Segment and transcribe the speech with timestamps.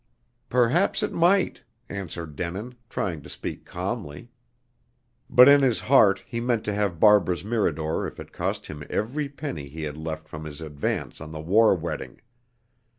[0.49, 4.31] "Perhaps it might," answered Denin, trying to speak calmly.
[5.29, 9.29] But in his heart he meant to have Barbara's Mirador if it cost him every
[9.29, 12.19] penny he had left from his advance on "The War Wedding."